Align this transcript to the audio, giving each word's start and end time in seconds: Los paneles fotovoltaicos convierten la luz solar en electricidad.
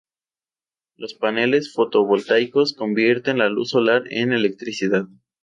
Los 0.95 1.13
paneles 1.13 1.73
fotovoltaicos 1.73 2.73
convierten 2.73 3.37
la 3.37 3.49
luz 3.49 3.69
solar 3.69 4.05
en 4.09 4.33
electricidad. 4.33 5.05